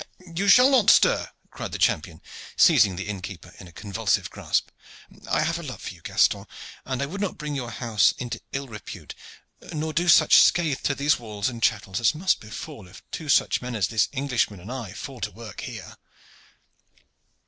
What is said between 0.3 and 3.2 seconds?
"You shall not stir," cried the champion, seizing the